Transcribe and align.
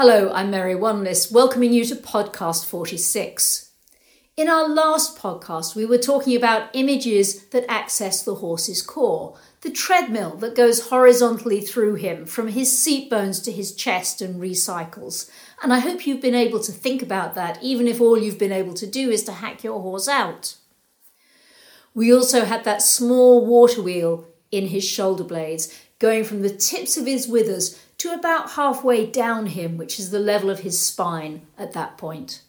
Hello, 0.00 0.30
I'm 0.32 0.52
Mary 0.52 0.76
Wanless, 0.76 1.32
welcoming 1.32 1.72
you 1.72 1.84
to 1.86 1.96
podcast 1.96 2.66
46. 2.66 3.72
In 4.36 4.48
our 4.48 4.68
last 4.68 5.18
podcast, 5.18 5.74
we 5.74 5.84
were 5.84 5.98
talking 5.98 6.36
about 6.36 6.70
images 6.72 7.46
that 7.46 7.68
access 7.68 8.22
the 8.22 8.36
horse's 8.36 8.80
core, 8.80 9.36
the 9.62 9.72
treadmill 9.72 10.36
that 10.36 10.54
goes 10.54 10.90
horizontally 10.90 11.60
through 11.60 11.96
him 11.96 12.26
from 12.26 12.46
his 12.46 12.78
seat 12.78 13.10
bones 13.10 13.40
to 13.40 13.50
his 13.50 13.74
chest 13.74 14.22
and 14.22 14.40
recycles. 14.40 15.28
And 15.64 15.72
I 15.72 15.80
hope 15.80 16.06
you've 16.06 16.22
been 16.22 16.32
able 16.32 16.60
to 16.60 16.70
think 16.70 17.02
about 17.02 17.34
that, 17.34 17.60
even 17.60 17.88
if 17.88 18.00
all 18.00 18.16
you've 18.16 18.38
been 18.38 18.52
able 18.52 18.74
to 18.74 18.86
do 18.86 19.10
is 19.10 19.24
to 19.24 19.32
hack 19.32 19.64
your 19.64 19.80
horse 19.80 20.06
out. 20.06 20.54
We 21.92 22.14
also 22.14 22.44
had 22.44 22.62
that 22.62 22.82
small 22.82 23.44
water 23.44 23.82
wheel 23.82 24.28
in 24.52 24.68
his 24.68 24.84
shoulder 24.88 25.24
blades, 25.24 25.76
going 25.98 26.22
from 26.22 26.42
the 26.42 26.50
tips 26.50 26.96
of 26.96 27.06
his 27.06 27.26
withers 27.26 27.84
to 27.98 28.12
about 28.12 28.52
halfway 28.52 29.06
down 29.06 29.46
him, 29.46 29.76
which 29.76 29.98
is 29.98 30.10
the 30.10 30.20
level 30.20 30.50
of 30.50 30.60
his 30.60 30.78
spine 30.78 31.42
at 31.58 31.72
that 31.72 31.98
point. 31.98 32.42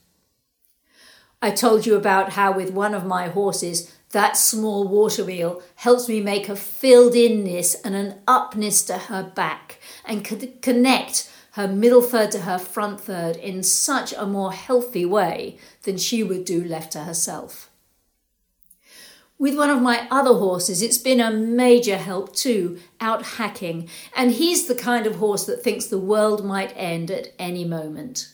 I 1.41 1.51
told 1.51 1.85
you 1.85 1.95
about 1.95 2.33
how, 2.33 2.51
with 2.51 2.71
one 2.71 2.93
of 2.93 3.05
my 3.05 3.29
horses, 3.29 3.93
that 4.11 4.37
small 4.37 4.87
water 4.87 5.23
wheel 5.23 5.61
helps 5.75 6.09
me 6.09 6.21
make 6.21 6.49
a 6.49 6.55
filled 6.55 7.15
inness 7.15 7.75
and 7.81 7.95
an 7.95 8.15
upness 8.27 8.83
to 8.83 8.97
her 8.97 9.23
back 9.23 9.79
and 10.03 10.25
could 10.25 10.61
connect 10.61 11.31
her 11.53 11.67
middle 11.67 12.01
third 12.01 12.31
to 12.31 12.39
her 12.41 12.57
front 12.57 13.01
third 13.01 13.35
in 13.35 13.63
such 13.63 14.13
a 14.13 14.25
more 14.25 14.51
healthy 14.51 15.05
way 15.05 15.57
than 15.83 15.97
she 15.97 16.23
would 16.23 16.45
do 16.45 16.63
left 16.63 16.91
to 16.91 17.03
herself. 17.03 17.68
With 19.39 19.55
one 19.55 19.69
of 19.69 19.81
my 19.81 20.05
other 20.11 20.33
horses, 20.33 20.81
it's 20.81 20.97
been 20.97 21.21
a 21.21 21.31
major 21.31 21.95
help 21.95 22.35
too, 22.35 22.77
out 22.99 23.23
hacking, 23.23 23.87
and 24.13 24.31
he's 24.31 24.67
the 24.67 24.75
kind 24.75 25.07
of 25.07 25.15
horse 25.15 25.45
that 25.45 25.63
thinks 25.63 25.85
the 25.85 25.97
world 25.97 26.45
might 26.45 26.73
end 26.75 27.09
at 27.09 27.29
any 27.39 27.63
moment. 27.63 28.33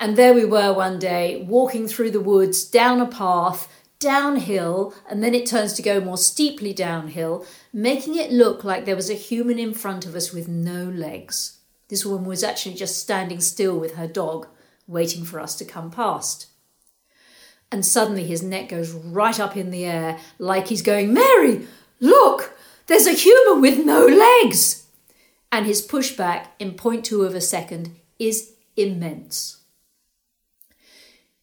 And 0.00 0.16
there 0.16 0.34
we 0.34 0.44
were 0.44 0.72
one 0.72 0.98
day, 0.98 1.46
walking 1.48 1.86
through 1.86 2.10
the 2.10 2.20
woods, 2.20 2.64
down 2.64 3.00
a 3.00 3.06
path, 3.06 3.72
downhill, 4.00 4.92
and 5.08 5.22
then 5.22 5.36
it 5.36 5.46
turns 5.46 5.72
to 5.74 5.82
go 5.82 6.00
more 6.00 6.18
steeply 6.18 6.72
downhill, 6.72 7.46
making 7.72 8.16
it 8.16 8.32
look 8.32 8.64
like 8.64 8.86
there 8.86 8.96
was 8.96 9.10
a 9.10 9.14
human 9.14 9.60
in 9.60 9.72
front 9.72 10.04
of 10.04 10.16
us 10.16 10.32
with 10.32 10.48
no 10.48 10.82
legs. 10.82 11.60
This 11.86 12.04
woman 12.04 12.24
was 12.24 12.42
actually 12.42 12.74
just 12.74 12.98
standing 12.98 13.40
still 13.40 13.78
with 13.78 13.94
her 13.94 14.08
dog, 14.08 14.48
waiting 14.88 15.24
for 15.24 15.38
us 15.38 15.54
to 15.54 15.64
come 15.64 15.92
past 15.92 16.48
and 17.74 17.84
suddenly 17.84 18.22
his 18.22 18.40
neck 18.40 18.68
goes 18.68 18.92
right 18.92 19.40
up 19.40 19.56
in 19.56 19.72
the 19.72 19.84
air 19.84 20.16
like 20.38 20.68
he's 20.68 20.80
going, 20.80 21.12
Mary, 21.12 21.66
look, 21.98 22.56
there's 22.86 23.08
a 23.08 23.12
human 23.12 23.60
with 23.60 23.84
no 23.84 24.06
legs. 24.06 24.86
And 25.50 25.66
his 25.66 25.84
pushback 25.84 26.46
in 26.60 26.74
0.2 26.74 27.26
of 27.26 27.34
a 27.34 27.40
second 27.40 27.96
is 28.16 28.52
immense. 28.76 29.62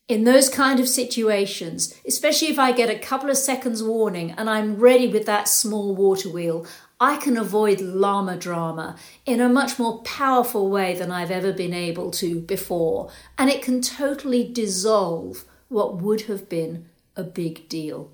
In 0.07 0.23
those 0.23 0.47
kind 0.47 0.79
of 0.79 0.87
situations, 0.87 1.99
especially 2.07 2.47
if 2.47 2.57
I 2.57 2.71
get 2.71 2.89
a 2.89 2.97
couple 2.97 3.29
of 3.29 3.35
seconds 3.35 3.83
warning 3.83 4.31
and 4.31 4.49
I'm 4.49 4.77
ready 4.77 5.09
with 5.09 5.25
that 5.25 5.49
small 5.49 5.93
water 5.93 6.29
wheel, 6.29 6.65
I 6.97 7.17
can 7.17 7.35
avoid 7.35 7.81
llama 7.81 8.37
drama 8.37 8.95
in 9.25 9.41
a 9.41 9.49
much 9.49 9.77
more 9.77 10.01
powerful 10.03 10.69
way 10.69 10.95
than 10.95 11.11
I've 11.11 11.31
ever 11.31 11.51
been 11.51 11.73
able 11.73 12.09
to 12.11 12.39
before, 12.39 13.09
and 13.37 13.49
it 13.49 13.61
can 13.61 13.81
totally 13.81 14.49
dissolve 14.49 15.43
what 15.71 16.01
would 16.01 16.21
have 16.23 16.49
been 16.49 16.89
a 17.15 17.23
big 17.23 17.69
deal. 17.69 18.11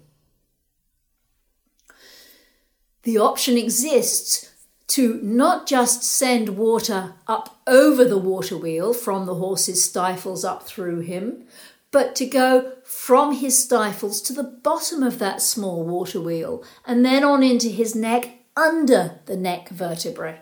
The 3.04 3.18
option 3.18 3.58
exists 3.58 4.52
to 4.88 5.20
not 5.24 5.68
just 5.68 6.04
send 6.04 6.58
water 6.58 7.16
up 7.28 7.60
over 7.66 8.06
the 8.06 8.18
water 8.18 8.58
wheel 8.58 8.94
from 8.94 9.26
the 9.26 9.36
horse's 9.36 9.84
stifles 9.84 10.46
up 10.46 10.64
through 10.64 11.00
him, 11.00 11.46
but 11.92 12.16
to 12.18 12.26
go 12.26 12.74
from 12.84 13.34
his 13.34 13.62
stifles 13.62 14.22
to 14.22 14.34
the 14.34 14.44
bottom 14.44 15.02
of 15.02 15.20
that 15.20 15.42
small 15.42 15.84
water 15.84 16.22
wheel 16.22 16.64
and 16.86 17.04
then 17.04 17.24
on 17.24 17.44
into 17.44 17.70
his 17.70 17.96
neck 17.96 18.40
under 18.56 19.20
the 19.26 19.38
neck 19.38 19.70
vertebrae. 19.70 20.42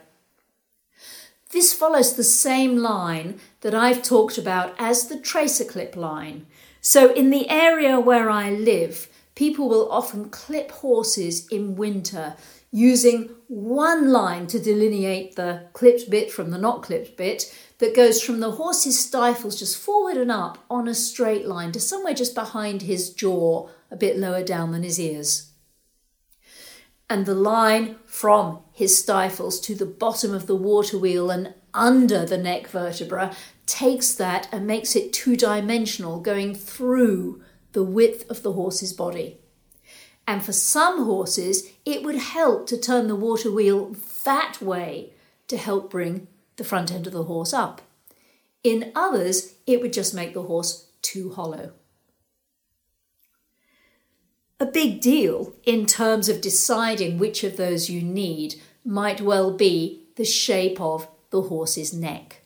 This 1.50 1.72
follows 1.72 2.14
the 2.14 2.24
same 2.24 2.76
line 2.76 3.40
that 3.60 3.74
I've 3.74 4.02
talked 4.02 4.36
about 4.36 4.74
as 4.78 5.08
the 5.08 5.18
tracer 5.18 5.64
clip 5.64 5.96
line, 5.96 6.46
so, 6.86 7.12
in 7.12 7.30
the 7.30 7.50
area 7.50 7.98
where 7.98 8.30
I 8.30 8.48
live, 8.50 9.08
people 9.34 9.68
will 9.68 9.90
often 9.90 10.30
clip 10.30 10.70
horses 10.70 11.44
in 11.48 11.74
winter 11.74 12.36
using 12.70 13.30
one 13.48 14.12
line 14.12 14.46
to 14.46 14.60
delineate 14.60 15.34
the 15.34 15.66
clipped 15.72 16.08
bit 16.08 16.30
from 16.30 16.52
the 16.52 16.58
not 16.58 16.84
clipped 16.84 17.16
bit 17.16 17.52
that 17.78 17.96
goes 17.96 18.22
from 18.22 18.38
the 18.38 18.52
horse's 18.52 18.96
stifles 19.04 19.58
just 19.58 19.76
forward 19.76 20.16
and 20.16 20.30
up 20.30 20.58
on 20.70 20.86
a 20.86 20.94
straight 20.94 21.44
line 21.44 21.72
to 21.72 21.80
somewhere 21.80 22.14
just 22.14 22.36
behind 22.36 22.82
his 22.82 23.10
jaw, 23.12 23.68
a 23.90 23.96
bit 23.96 24.16
lower 24.16 24.44
down 24.44 24.70
than 24.70 24.84
his 24.84 25.00
ears. 25.00 25.50
And 27.10 27.26
the 27.26 27.34
line 27.34 27.96
from 28.06 28.60
his 28.76 28.98
stifles 28.98 29.58
to 29.58 29.74
the 29.74 29.86
bottom 29.86 30.34
of 30.34 30.46
the 30.46 30.54
water 30.54 30.98
wheel 30.98 31.30
and 31.30 31.54
under 31.72 32.26
the 32.26 32.36
neck 32.36 32.68
vertebra 32.68 33.34
takes 33.64 34.12
that 34.12 34.46
and 34.52 34.66
makes 34.66 34.94
it 34.94 35.14
two 35.14 35.34
dimensional, 35.34 36.20
going 36.20 36.54
through 36.54 37.42
the 37.72 37.82
width 37.82 38.30
of 38.30 38.42
the 38.42 38.52
horse's 38.52 38.92
body. 38.92 39.38
And 40.28 40.44
for 40.44 40.52
some 40.52 41.06
horses, 41.06 41.70
it 41.86 42.02
would 42.02 42.16
help 42.16 42.66
to 42.66 42.76
turn 42.76 43.08
the 43.08 43.16
water 43.16 43.50
wheel 43.50 43.96
that 44.26 44.60
way 44.60 45.14
to 45.48 45.56
help 45.56 45.90
bring 45.90 46.28
the 46.56 46.64
front 46.64 46.92
end 46.92 47.06
of 47.06 47.14
the 47.14 47.24
horse 47.24 47.54
up. 47.54 47.80
In 48.62 48.92
others, 48.94 49.54
it 49.66 49.80
would 49.80 49.94
just 49.94 50.12
make 50.12 50.34
the 50.34 50.42
horse 50.42 50.90
too 51.00 51.32
hollow. 51.32 51.72
A 54.58 54.64
big 54.64 55.02
deal 55.02 55.52
in 55.64 55.84
terms 55.84 56.30
of 56.30 56.40
deciding 56.40 57.18
which 57.18 57.44
of 57.44 57.58
those 57.58 57.90
you 57.90 58.00
need 58.00 58.54
might 58.86 59.20
well 59.20 59.52
be 59.52 60.06
the 60.16 60.24
shape 60.24 60.80
of 60.80 61.08
the 61.28 61.42
horse's 61.42 61.92
neck. 61.92 62.40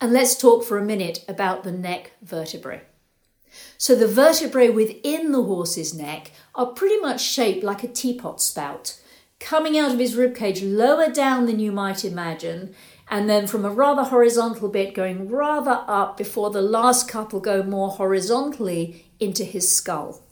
And 0.00 0.12
let's 0.12 0.38
talk 0.38 0.64
for 0.64 0.78
a 0.78 0.84
minute 0.84 1.24
about 1.26 1.64
the 1.64 1.72
neck 1.72 2.12
vertebrae. 2.22 2.82
So, 3.76 3.96
the 3.96 4.06
vertebrae 4.06 4.68
within 4.68 5.32
the 5.32 5.42
horse's 5.42 5.92
neck 5.92 6.30
are 6.54 6.66
pretty 6.66 7.00
much 7.00 7.20
shaped 7.20 7.64
like 7.64 7.82
a 7.82 7.88
teapot 7.88 8.40
spout, 8.40 9.00
coming 9.40 9.76
out 9.76 9.90
of 9.90 9.98
his 9.98 10.14
ribcage 10.14 10.60
lower 10.62 11.10
down 11.10 11.46
than 11.46 11.58
you 11.58 11.72
might 11.72 12.04
imagine, 12.04 12.76
and 13.10 13.28
then 13.28 13.48
from 13.48 13.64
a 13.64 13.70
rather 13.70 14.04
horizontal 14.04 14.68
bit 14.68 14.94
going 14.94 15.28
rather 15.28 15.82
up 15.88 16.16
before 16.16 16.50
the 16.50 16.62
last 16.62 17.08
couple 17.08 17.40
go 17.40 17.64
more 17.64 17.90
horizontally 17.90 19.04
into 19.18 19.42
his 19.42 19.74
skull. 19.74 20.22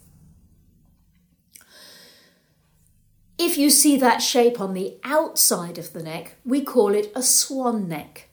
If 3.38 3.58
you 3.58 3.68
see 3.68 3.98
that 3.98 4.22
shape 4.22 4.60
on 4.60 4.72
the 4.72 4.96
outside 5.04 5.76
of 5.76 5.92
the 5.92 6.02
neck, 6.02 6.36
we 6.44 6.62
call 6.62 6.94
it 6.94 7.12
a 7.14 7.22
swan 7.22 7.86
neck. 7.86 8.28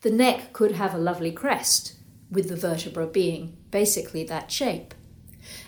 The 0.00 0.10
neck 0.10 0.52
could 0.52 0.72
have 0.72 0.94
a 0.94 0.98
lovely 0.98 1.32
crest, 1.32 1.94
with 2.30 2.48
the 2.48 2.56
vertebra 2.56 3.06
being 3.06 3.56
basically 3.70 4.24
that 4.24 4.50
shape. 4.50 4.94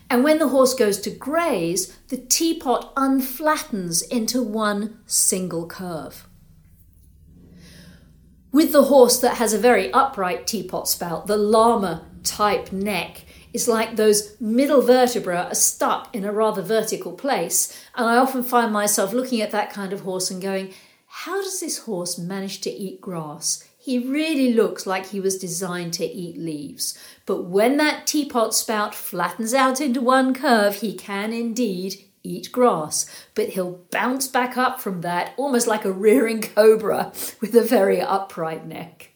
And 0.08 0.24
when 0.24 0.38
the 0.38 0.48
horse 0.48 0.72
goes 0.72 0.98
to 1.00 1.10
graze, 1.10 1.96
the 2.08 2.16
teapot 2.16 2.92
unflattens 2.96 4.02
into 4.02 4.42
one 4.42 4.98
single 5.06 5.66
curve. 5.66 6.26
With 8.50 8.72
the 8.72 8.84
horse 8.84 9.20
that 9.20 9.36
has 9.36 9.52
a 9.52 9.58
very 9.58 9.92
upright 9.92 10.46
teapot 10.46 10.88
spout, 10.88 11.26
the 11.26 11.36
llama 11.36 12.06
type 12.24 12.72
neck 12.72 13.24
is 13.52 13.68
like 13.68 13.96
those 13.96 14.40
middle 14.40 14.82
vertebrae 14.82 15.36
are 15.36 15.54
stuck 15.54 16.14
in 16.14 16.24
a 16.24 16.32
rather 16.32 16.62
vertical 16.62 17.12
place. 17.12 17.76
And 17.94 18.06
I 18.06 18.16
often 18.16 18.42
find 18.42 18.72
myself 18.72 19.12
looking 19.12 19.40
at 19.40 19.50
that 19.50 19.72
kind 19.72 19.92
of 19.92 20.02
horse 20.02 20.30
and 20.30 20.40
going, 20.40 20.72
how 21.06 21.42
does 21.42 21.60
this 21.60 21.78
horse 21.78 22.18
manage 22.18 22.60
to 22.62 22.70
eat 22.70 23.00
grass? 23.00 23.68
He 23.78 23.98
really 23.98 24.52
looks 24.52 24.86
like 24.86 25.06
he 25.06 25.20
was 25.20 25.38
designed 25.38 25.94
to 25.94 26.04
eat 26.04 26.36
leaves. 26.38 26.98
But 27.26 27.44
when 27.44 27.78
that 27.78 28.06
teapot 28.06 28.54
spout 28.54 28.94
flattens 28.94 29.54
out 29.54 29.80
into 29.80 30.00
one 30.00 30.34
curve, 30.34 30.76
he 30.76 30.94
can 30.94 31.32
indeed 31.32 32.04
eat 32.22 32.52
grass. 32.52 33.06
But 33.34 33.50
he'll 33.50 33.80
bounce 33.90 34.28
back 34.28 34.56
up 34.56 34.80
from 34.80 35.00
that 35.00 35.32
almost 35.36 35.66
like 35.66 35.84
a 35.84 35.92
rearing 35.92 36.42
cobra 36.42 37.12
with 37.40 37.54
a 37.54 37.62
very 37.62 38.00
upright 38.00 38.66
neck. 38.66 39.09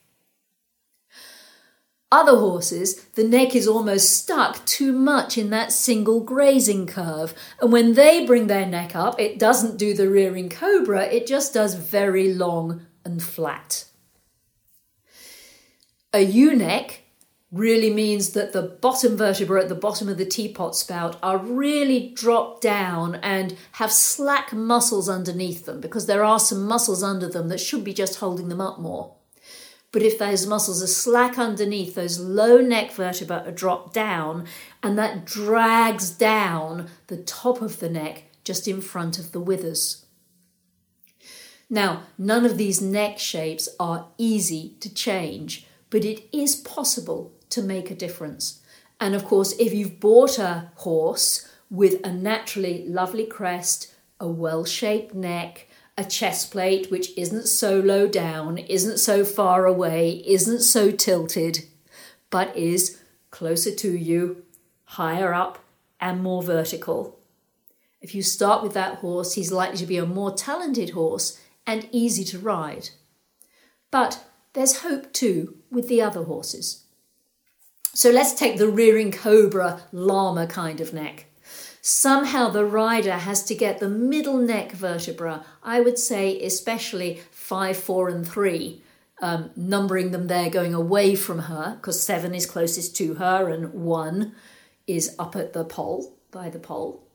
Other 2.15 2.39
horses, 2.39 3.07
the 3.17 3.27
neck 3.27 3.57
is 3.57 3.67
almost 3.67 4.17
stuck 4.17 4.65
too 4.67 4.93
much 4.93 5.37
in 5.37 5.51
that 5.51 5.73
single 5.73 6.21
grazing 6.21 6.87
curve, 6.87 7.35
and 7.61 7.73
when 7.73 7.95
they 7.95 8.25
bring 8.25 8.47
their 8.47 8.67
neck 8.67 8.95
up, 8.95 9.19
it 9.19 9.37
doesn't 9.37 9.79
do 9.79 9.95
the 9.95 10.09
rearing 10.09 10.49
cobra, 10.49 11.07
it 11.07 11.27
just 11.27 11.53
does 11.53 11.75
very 11.75 12.33
long 12.33 12.87
and 13.05 13.21
flat. 13.21 13.87
A 16.13 16.21
U 16.21 16.55
neck 16.55 17.03
really 17.51 17.93
means 17.93 18.31
that 18.31 18.53
the 18.53 18.63
bottom 18.63 19.17
vertebra 19.17 19.63
at 19.63 19.69
the 19.69 19.75
bottom 19.75 20.09
of 20.09 20.17
the 20.17 20.25
teapot 20.25 20.77
spout 20.77 21.19
are 21.21 21.39
really 21.39 22.11
dropped 22.11 22.63
down 22.63 23.17
and 23.25 23.57
have 23.73 23.91
slack 23.91 24.53
muscles 24.53 25.09
underneath 25.09 25.67
them 25.67 25.81
because 25.81 26.07
there 26.07 26.23
are 26.23 26.39
some 26.39 26.65
muscles 26.65 27.03
under 27.03 27.29
them 27.29 27.49
that 27.49 27.59
should 27.59 27.83
be 27.83 27.93
just 27.93 28.21
holding 28.21 28.51
them 28.51 28.61
up 28.61 28.79
more. 28.79 29.17
But 29.95 30.03
if 30.03 30.19
those 30.19 30.45
muscles 30.45 30.83
are 30.83 30.89
slack 30.89 31.39
underneath, 31.39 31.95
those 31.95 32.19
low 32.19 32.61
neck 32.61 32.91
vertebrae 32.91 33.45
are 33.47 33.53
dropped 33.53 33.95
down, 33.95 34.45
and 34.83 34.99
that 34.99 35.25
drags 35.25 36.11
down 36.11 36.91
the 37.07 37.19
top 37.19 37.63
of 37.63 37.79
the 37.79 37.89
neck 37.89 38.25
just 38.43 38.67
in 38.67 38.81
front 38.81 39.21
of 39.21 39.31
the 39.31 39.39
withers. 39.39 40.05
Now, 41.71 42.03
none 42.19 42.45
of 42.45 42.59
these 42.59 42.83
neck 42.83 43.21
shapes 43.21 43.69
are 43.79 44.09
easy 44.19 44.75
to 44.81 44.93
change, 44.93 45.65
but 45.91 46.05
it 46.05 46.25
is 46.37 46.57
possible 46.57 47.33
to 47.51 47.63
make 47.63 47.89
a 47.89 47.95
difference. 47.95 48.63
And 49.01 49.15
of 49.15 49.25
course, 49.25 49.55
if 49.61 49.73
you've 49.73 50.01
bought 50.01 50.41
a 50.41 50.73
horse 50.75 51.49
with 51.71 52.05
a 52.05 52.13
naturally 52.13 52.85
lovely 52.89 53.27
crest, 53.27 53.95
a 54.19 54.27
well 54.27 54.65
shaped 54.65 55.15
neck, 55.15 55.69
a 55.97 56.05
chest 56.05 56.51
plate 56.51 56.91
which 56.91 57.17
isn't 57.17 57.47
so 57.47 57.79
low 57.79 58.07
down, 58.09 58.59
isn't 58.59 58.99
so 58.99 59.25
far 59.25 59.67
away, 59.67 60.23
isn't 60.27 60.61
so 60.61 60.91
tilted, 60.91 61.67
but 62.31 62.57
is 62.57 63.01
closer 63.31 63.75
to 63.75 63.97
you, 63.97 64.43
higher 64.85 65.33
up, 65.33 65.59
and 66.01 66.23
more 66.23 66.43
vertical. 66.43 67.19
If 68.01 68.15
you 68.15 68.23
start 68.23 68.63
with 68.63 68.75
that 68.75 68.97
horse, 68.97 69.35
he's 69.35 69.53
likely 69.53 69.79
to 69.79 69.87
be 69.87 69.97
a 69.97 70.05
more 70.05 70.33
talented 70.33 70.91
horse 70.91 71.41
and 71.67 71.89
easy 71.91 72.25
to 72.25 72.39
ride. 72.39 72.91
But 73.91 74.25
there's 74.53 74.83
hope 74.83 75.13
too 75.13 75.57
with 75.71 75.89
the 75.89 76.03
other 76.03 76.25
horses. 76.25 76.85
So 77.95 78.11
let's 78.11 78.35
take 78.35 78.59
the 78.59 78.69
rearing 78.69 79.13
cobra 79.13 79.83
llama 79.93 80.47
kind 80.49 80.81
of 80.81 80.93
neck. 80.93 81.27
Somehow 81.87 82.49
the 82.49 82.65
rider 82.65 83.13
has 83.13 83.43
to 83.43 83.55
get 83.55 83.79
the 83.79 83.91
middle 83.91 84.39
neck 84.39 84.73
vertebra, 84.73 85.45
I 85.63 85.83
would 85.83 85.99
say 85.99 86.41
especially 86.41 87.21
5, 87.31 87.77
4, 87.77 88.09
and 88.09 88.27
3, 88.27 88.83
um, 89.21 89.51
numbering 89.55 90.11
them 90.11 90.27
there 90.27 90.49
going 90.49 90.73
away 90.73 91.15
from 91.15 91.41
her, 91.41 91.77
because 91.77 92.03
7 92.03 92.35
is 92.35 92.47
closest 92.47 92.97
to 92.97 93.17
her 93.17 93.51
and 93.51 93.75
1 93.75 94.35
is 94.87 95.15
up 95.19 95.37
at 95.37 95.53
the 95.53 95.63
pole, 95.63 96.17
by 96.31 96.49
the 96.49 96.59
pole. 96.59 97.07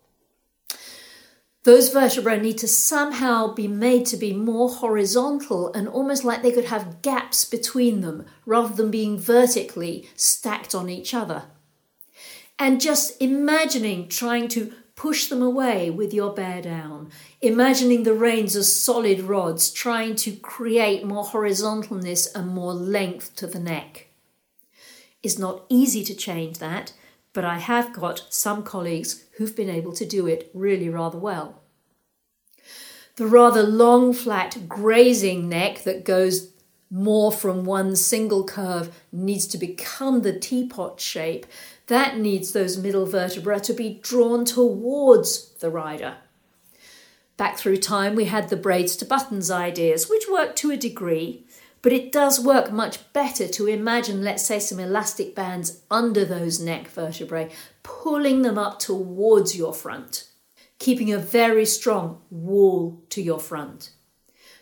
Those 1.64 1.92
vertebrae 1.92 2.40
need 2.40 2.60
to 2.60 2.68
somehow 2.68 3.56
be 3.56 3.68
made 3.68 4.06
to 4.06 4.18
be 4.18 4.34
more 4.34 4.70
horizontal 4.70 5.74
and 5.74 5.88
almost 5.88 6.24
like 6.24 6.44
they 6.44 6.52
could 6.52 6.66
have 6.66 7.02
gaps 7.02 7.44
between 7.44 8.02
them 8.02 8.28
rather 8.46 8.76
than 8.76 8.92
being 8.92 9.18
vertically 9.18 10.08
stacked 10.16 10.76
on 10.76 10.92
each 10.92 11.16
other 11.16 11.46
and 12.60 12.82
just 12.82 13.20
imagining 13.22 14.10
trying 14.10 14.50
to 14.50 14.74
push 14.96 15.28
them 15.28 15.42
away 15.42 15.90
with 15.90 16.14
your 16.14 16.34
bear 16.34 16.62
down, 16.62 17.10
imagining 17.42 18.04
the 18.04 18.14
reins 18.14 18.54
as 18.54 18.76
solid 18.76 19.22
rods, 19.22 19.72
trying 19.72 20.14
to 20.14 20.36
create 20.36 21.06
more 21.06 21.24
horizontalness 21.24 22.28
and 22.36 22.50
more 22.50 22.74
length 22.74 23.34
to 23.38 23.48
the 23.48 23.60
neck. 23.60 24.08
It's 25.24 25.40
not 25.40 25.64
easy 25.70 26.04
to 26.04 26.14
change 26.14 26.58
that, 26.58 26.92
but 27.32 27.46
I 27.46 27.60
have 27.60 27.94
got 27.94 28.26
some 28.30 28.62
colleagues 28.62 29.24
who've 29.38 29.56
been 29.56 29.70
able 29.70 29.94
to 29.94 30.06
do 30.06 30.28
it 30.28 30.52
really 30.54 30.90
rather 30.90 31.18
well. 31.18 31.62
The 33.16 33.26
rather 33.26 33.64
long, 33.64 34.14
flat, 34.14 34.68
grazing 34.68 35.48
neck 35.48 35.84
that 35.84 36.04
goes 36.04 36.52
more 36.92 37.32
from 37.32 37.66
one 37.66 37.96
single 37.96 38.44
curve 38.44 38.96
needs 39.12 39.46
to 39.48 39.58
become 39.58 40.22
the 40.22 40.38
teapot 40.38 41.00
shape 41.00 41.46
that 41.90 42.18
needs 42.18 42.52
those 42.52 42.78
middle 42.78 43.08
vertebrae 43.08 43.60
to 43.60 43.74
be 43.74 44.00
drawn 44.04 44.46
towards 44.46 45.50
the 45.56 45.72
rider. 45.72 46.18
Back 47.36 47.58
through 47.58 47.78
time, 47.78 48.16
we 48.16 48.26
had 48.26 48.50
the 48.50 48.56
braids 48.56 48.96
to 48.98 49.06
buttons 49.06 49.50
ideas, 49.50 50.08
which 50.08 50.26
work 50.32 50.56
to 50.58 50.72
a 50.72 50.78
degree, 50.78 51.46
but 51.82 51.92
it 51.92 52.12
does 52.12 52.40
work 52.40 52.72
much 52.72 53.12
better 53.12 53.48
to 53.48 53.66
imagine, 53.66 54.24
let's 54.24 54.46
say, 54.46 54.60
some 54.60 54.80
elastic 54.80 55.34
bands 55.34 55.82
under 55.90 56.26
those 56.26 56.60
neck 56.60 56.90
vertebrae, 56.90 57.50
pulling 57.82 58.44
them 58.44 58.58
up 58.58 58.78
towards 58.78 59.58
your 59.58 59.74
front, 59.74 60.28
keeping 60.78 61.12
a 61.12 61.18
very 61.18 61.66
strong 61.66 62.22
wall 62.30 63.02
to 63.10 63.22
your 63.22 63.40
front. 63.40 63.92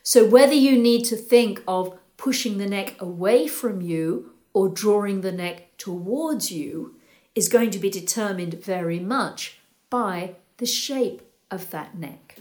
So, 0.02 0.26
whether 0.26 0.54
you 0.54 0.78
need 0.78 1.04
to 1.06 1.18
think 1.18 1.62
of 1.68 1.98
pushing 2.18 2.58
the 2.58 2.68
neck 2.68 3.00
away 3.00 3.48
from 3.48 3.82
you 3.82 4.34
or 4.54 4.68
drawing 4.68 5.22
the 5.22 5.32
neck 5.32 5.78
towards 5.78 6.52
you 6.52 6.96
is 7.36 7.48
going 7.48 7.70
to 7.70 7.80
be 7.80 7.90
determined 7.90 8.56
very 8.56 9.00
much 9.00 9.60
by 9.90 10.36
the 10.58 10.66
shape 10.66 11.22
of 11.52 11.70
that 11.70 11.98
neck. 11.98 12.40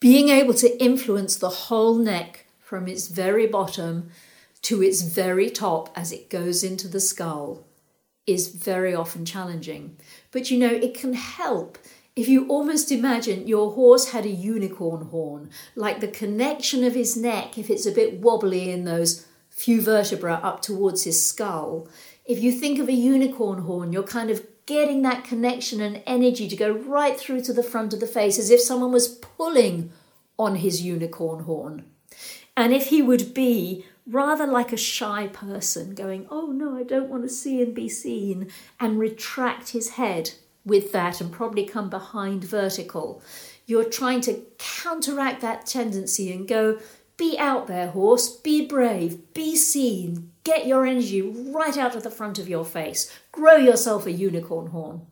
Being 0.00 0.28
able 0.28 0.54
to 0.54 0.82
influence 0.82 1.36
the 1.36 1.48
whole 1.48 1.96
neck 1.96 2.46
from 2.60 2.86
its 2.86 3.08
very 3.08 3.46
bottom 3.46 4.10
to 4.62 4.82
its 4.82 5.02
very 5.02 5.50
top 5.50 5.90
as 5.96 6.12
it 6.12 6.30
goes 6.30 6.62
into 6.62 6.86
the 6.86 7.00
skull 7.00 7.64
is 8.26 8.48
very 8.48 8.94
often 8.94 9.24
challenging. 9.24 9.96
But 10.30 10.50
you 10.50 10.58
know, 10.58 10.70
it 10.70 10.94
can 10.94 11.14
help 11.14 11.78
if 12.18 12.26
you 12.26 12.48
almost 12.48 12.90
imagine 12.90 13.46
your 13.46 13.70
horse 13.70 14.10
had 14.10 14.26
a 14.26 14.28
unicorn 14.28 15.06
horn, 15.06 15.48
like 15.76 16.00
the 16.00 16.08
connection 16.08 16.82
of 16.82 16.92
his 16.92 17.16
neck, 17.16 17.56
if 17.56 17.70
it's 17.70 17.86
a 17.86 17.92
bit 17.92 18.18
wobbly 18.18 18.72
in 18.72 18.84
those 18.84 19.24
few 19.50 19.80
vertebrae 19.80 20.32
up 20.32 20.60
towards 20.60 21.04
his 21.04 21.24
skull, 21.24 21.86
if 22.24 22.42
you 22.42 22.50
think 22.50 22.80
of 22.80 22.88
a 22.88 22.92
unicorn 22.92 23.62
horn, 23.62 23.92
you're 23.92 24.02
kind 24.02 24.30
of 24.30 24.44
getting 24.66 25.02
that 25.02 25.22
connection 25.22 25.80
and 25.80 26.02
energy 26.06 26.48
to 26.48 26.56
go 26.56 26.72
right 26.72 27.16
through 27.16 27.40
to 27.40 27.52
the 27.52 27.62
front 27.62 27.94
of 27.94 28.00
the 28.00 28.06
face 28.06 28.36
as 28.36 28.50
if 28.50 28.60
someone 28.60 28.90
was 28.90 29.06
pulling 29.06 29.92
on 30.36 30.56
his 30.56 30.82
unicorn 30.82 31.44
horn. 31.44 31.84
And 32.56 32.74
if 32.74 32.88
he 32.88 33.00
would 33.00 33.32
be 33.32 33.86
rather 34.08 34.44
like 34.44 34.72
a 34.72 34.76
shy 34.76 35.28
person 35.28 35.94
going, 35.94 36.26
Oh 36.32 36.46
no, 36.48 36.76
I 36.76 36.82
don't 36.82 37.08
want 37.10 37.22
to 37.22 37.28
see 37.28 37.62
and 37.62 37.72
be 37.72 37.88
seen, 37.88 38.50
and 38.80 38.98
retract 38.98 39.68
his 39.68 39.90
head 39.90 40.32
with 40.68 40.92
that 40.92 41.20
and 41.20 41.32
probably 41.32 41.64
come 41.64 41.90
behind 41.90 42.44
vertical, 42.44 43.22
you're 43.66 43.88
trying 43.88 44.20
to 44.22 44.42
counteract 44.58 45.40
that 45.40 45.66
tendency 45.66 46.32
and 46.32 46.46
go, 46.46 46.78
be 47.18 47.36
out 47.36 47.66
there, 47.66 47.88
horse. 47.88 48.28
Be 48.28 48.64
brave. 48.64 49.34
Be 49.34 49.56
seen. 49.56 50.30
Get 50.44 50.66
your 50.66 50.86
energy 50.86 51.20
right 51.20 51.76
out 51.76 51.96
of 51.96 52.04
the 52.04 52.12
front 52.12 52.38
of 52.38 52.48
your 52.48 52.64
face. 52.64 53.12
Grow 53.32 53.56
yourself 53.56 54.06
a 54.06 54.12
unicorn 54.12 54.68
horn. 54.68 55.02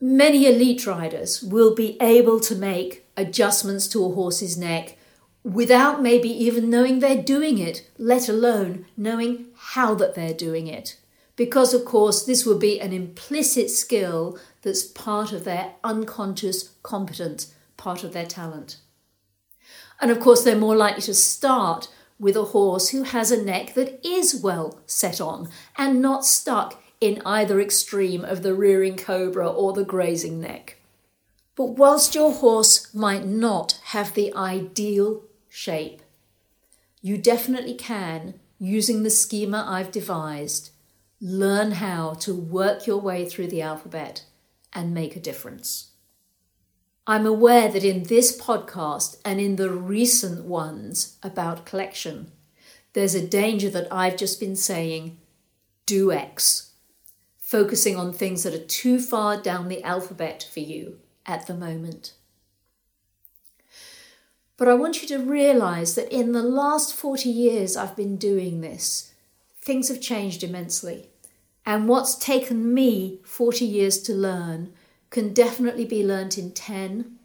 Many 0.00 0.46
elite 0.46 0.86
riders 0.86 1.42
will 1.42 1.74
be 1.74 1.98
able 2.00 2.40
to 2.40 2.54
make 2.54 3.06
adjustments 3.16 3.86
to 3.88 4.04
a 4.04 4.14
horse's 4.14 4.56
neck 4.56 4.96
without 5.44 6.02
maybe 6.02 6.28
even 6.28 6.70
knowing 6.70 6.98
they're 6.98 7.22
doing 7.22 7.58
it, 7.58 7.88
let 7.98 8.28
alone 8.28 8.86
knowing 8.96 9.46
how 9.56 9.94
that 9.94 10.14
they're 10.14 10.34
doing 10.34 10.66
it. 10.66 10.96
Because, 11.36 11.74
of 11.74 11.84
course, 11.84 12.24
this 12.24 12.46
will 12.46 12.58
be 12.58 12.80
an 12.80 12.92
implicit 12.92 13.70
skill 13.70 14.38
that's 14.62 14.82
part 14.82 15.32
of 15.32 15.44
their 15.44 15.74
unconscious 15.84 16.70
competence, 16.82 17.54
part 17.76 18.02
of 18.02 18.12
their 18.12 18.26
talent. 18.26 18.78
And 20.00 20.10
of 20.10 20.18
course, 20.18 20.42
they're 20.42 20.56
more 20.56 20.76
likely 20.76 21.02
to 21.02 21.14
start 21.14 21.88
with 22.18 22.36
a 22.36 22.44
horse 22.44 22.88
who 22.88 23.02
has 23.02 23.30
a 23.30 23.42
neck 23.42 23.74
that 23.74 24.04
is 24.06 24.40
well 24.42 24.80
set 24.86 25.20
on 25.20 25.48
and 25.76 26.00
not 26.00 26.24
stuck 26.24 26.82
in 27.00 27.20
either 27.26 27.60
extreme 27.60 28.24
of 28.24 28.42
the 28.42 28.54
rearing 28.54 28.96
cobra 28.96 29.46
or 29.46 29.72
the 29.72 29.84
grazing 29.84 30.40
neck. 30.40 30.78
But 31.54 31.76
whilst 31.76 32.14
your 32.14 32.32
horse 32.32 32.92
might 32.94 33.24
not 33.24 33.80
have 33.86 34.14
the 34.14 34.34
ideal 34.34 35.22
shape, 35.48 36.02
you 37.02 37.16
definitely 37.18 37.74
can, 37.74 38.34
using 38.58 39.02
the 39.02 39.10
schema 39.10 39.64
I've 39.68 39.90
devised, 39.90 40.70
learn 41.20 41.72
how 41.72 42.14
to 42.14 42.34
work 42.34 42.86
your 42.86 43.00
way 43.00 43.28
through 43.28 43.46
the 43.46 43.62
alphabet 43.62 44.24
and 44.72 44.92
make 44.92 45.16
a 45.16 45.20
difference. 45.20 45.90
I'm 47.06 47.24
aware 47.24 47.68
that 47.70 47.84
in 47.84 48.04
this 48.04 48.38
podcast 48.38 49.18
and 49.24 49.40
in 49.40 49.56
the 49.56 49.70
recent 49.70 50.44
ones 50.44 51.16
about 51.22 51.64
collection, 51.64 52.32
there's 52.92 53.14
a 53.14 53.26
danger 53.26 53.70
that 53.70 53.92
I've 53.92 54.16
just 54.16 54.40
been 54.40 54.56
saying 54.56 55.18
do 55.86 56.10
X, 56.10 56.72
focusing 57.38 57.96
on 57.96 58.12
things 58.12 58.42
that 58.42 58.54
are 58.54 58.66
too 58.66 58.98
far 58.98 59.40
down 59.40 59.68
the 59.68 59.84
alphabet 59.84 60.48
for 60.52 60.60
you 60.60 60.98
at 61.24 61.46
the 61.46 61.54
moment. 61.54 62.14
But 64.56 64.68
I 64.68 64.74
want 64.74 65.02
you 65.02 65.08
to 65.08 65.18
realize 65.18 65.94
that 65.94 66.12
in 66.12 66.32
the 66.32 66.42
last 66.42 66.94
40 66.94 67.28
years 67.28 67.76
I've 67.76 67.94
been 67.94 68.16
doing 68.16 68.62
this, 68.62 69.12
things 69.66 69.88
have 69.88 70.00
changed 70.00 70.44
immensely. 70.44 71.10
And 71.66 71.88
what's 71.88 72.14
taken 72.14 72.72
me 72.72 73.18
40 73.24 73.64
years 73.64 74.00
to 74.02 74.14
learn 74.14 74.72
can 75.10 75.34
definitely 75.34 75.84
be 75.84 76.06
learnt 76.06 76.38
in 76.38 76.52
10 76.52 77.16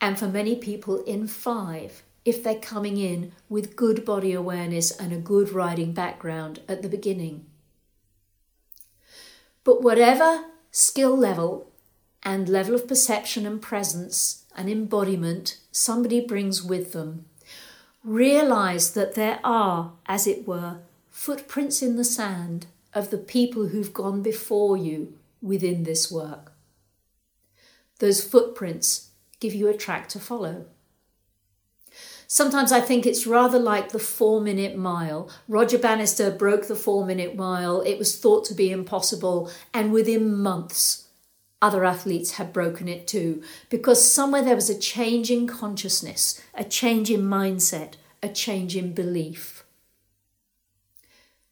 and 0.00 0.18
for 0.18 0.26
many 0.26 0.56
people 0.56 1.04
in 1.04 1.26
5 1.26 2.02
if 2.24 2.42
they're 2.42 2.54
coming 2.54 2.96
in 2.96 3.32
with 3.50 3.76
good 3.76 4.06
body 4.06 4.32
awareness 4.32 4.90
and 4.90 5.12
a 5.12 5.18
good 5.18 5.50
riding 5.50 5.92
background 5.92 6.60
at 6.66 6.80
the 6.80 6.88
beginning. 6.88 7.44
But 9.62 9.82
whatever 9.82 10.44
skill 10.70 11.14
level 11.14 11.70
and 12.22 12.48
level 12.48 12.74
of 12.74 12.88
perception 12.88 13.44
and 13.44 13.60
presence 13.60 14.44
and 14.56 14.70
embodiment 14.70 15.58
somebody 15.70 16.20
brings 16.20 16.62
with 16.62 16.92
them, 16.92 17.26
realize 18.02 18.94
that 18.94 19.14
there 19.14 19.40
are, 19.44 19.92
as 20.06 20.26
it 20.26 20.48
were, 20.48 20.78
footprints 21.22 21.82
in 21.82 21.94
the 21.94 22.02
sand 22.02 22.66
of 22.92 23.10
the 23.10 23.16
people 23.16 23.68
who've 23.68 23.92
gone 23.92 24.22
before 24.22 24.76
you 24.76 25.16
within 25.40 25.84
this 25.84 26.10
work. 26.10 26.50
Those 28.00 28.24
footprints 28.24 29.10
give 29.38 29.54
you 29.54 29.68
a 29.68 29.76
track 29.76 30.08
to 30.08 30.18
follow. 30.18 30.64
Sometimes 32.26 32.72
I 32.72 32.80
think 32.80 33.06
it's 33.06 33.24
rather 33.24 33.60
like 33.60 33.92
the 33.92 34.00
four 34.00 34.40
minute 34.40 34.76
mile. 34.76 35.30
Roger 35.46 35.78
Bannister 35.78 36.28
broke 36.28 36.66
the 36.66 36.74
four 36.74 37.06
minute 37.06 37.36
mile. 37.36 37.82
It 37.82 38.00
was 38.00 38.18
thought 38.18 38.44
to 38.46 38.54
be 38.54 38.72
impossible, 38.72 39.48
and 39.72 39.92
within 39.92 40.34
months, 40.34 41.06
other 41.60 41.84
athletes 41.84 42.32
had 42.32 42.52
broken 42.52 42.88
it 42.88 43.06
too, 43.06 43.44
because 43.70 44.12
somewhere 44.12 44.42
there 44.42 44.56
was 44.56 44.68
a 44.68 44.76
change 44.76 45.30
in 45.30 45.46
consciousness, 45.46 46.42
a 46.52 46.64
change 46.64 47.12
in 47.12 47.20
mindset, 47.20 47.92
a 48.24 48.28
change 48.28 48.74
in 48.74 48.92
belief. 48.92 49.61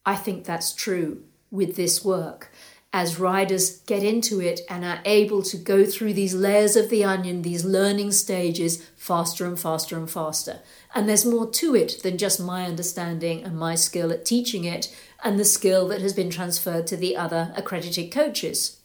I 0.05 0.15
think 0.15 0.45
that's 0.45 0.73
true 0.73 1.23
with 1.49 1.75
this 1.75 2.03
work 2.03 2.51
as 2.93 3.19
riders 3.19 3.79
get 3.81 4.03
into 4.03 4.41
it 4.41 4.61
and 4.69 4.83
are 4.83 4.99
able 5.05 5.41
to 5.41 5.57
go 5.57 5.85
through 5.85 6.13
these 6.13 6.33
layers 6.33 6.75
of 6.75 6.89
the 6.89 7.03
onion, 7.05 7.41
these 7.41 7.63
learning 7.63 8.11
stages, 8.11 8.85
faster 8.97 9.45
and 9.45 9.57
faster 9.57 9.97
and 9.97 10.09
faster. 10.09 10.59
And 10.93 11.07
there's 11.07 11.25
more 11.25 11.49
to 11.49 11.73
it 11.73 12.03
than 12.03 12.17
just 12.17 12.39
my 12.39 12.65
understanding 12.65 13.43
and 13.43 13.57
my 13.57 13.75
skill 13.75 14.11
at 14.11 14.25
teaching 14.25 14.65
it 14.65 14.93
and 15.23 15.39
the 15.39 15.45
skill 15.45 15.87
that 15.87 16.01
has 16.01 16.13
been 16.13 16.29
transferred 16.29 16.85
to 16.87 16.97
the 16.97 17.15
other 17.15 17.53
accredited 17.55 18.11
coaches. 18.11 18.81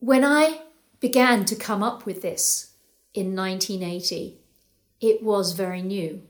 When 0.00 0.24
I 0.24 0.62
began 0.98 1.44
to 1.44 1.54
come 1.54 1.84
up 1.84 2.06
with 2.06 2.22
this 2.22 2.72
in 3.14 3.36
1980, 3.36 4.38
it 5.00 5.22
was 5.22 5.52
very 5.52 5.82
new. 5.82 6.22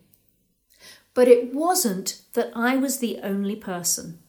But 1.14 1.29
it 1.29 1.52
wasn't 1.52 2.23
that 2.35 2.52
I 2.55 2.76
was 2.76 2.99
the 2.99 3.19
only 3.23 3.57
person 3.57 4.21